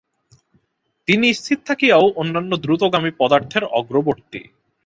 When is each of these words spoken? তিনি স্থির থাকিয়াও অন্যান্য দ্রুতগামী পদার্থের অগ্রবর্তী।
তিনি 1.07 1.27
স্থির 1.33 1.59
থাকিয়াও 1.65 2.05
অন্যান্য 2.15 2.51
দ্রুতগামী 2.57 3.11
পদার্থের 3.19 3.63
অগ্রবর্তী। 3.71 4.41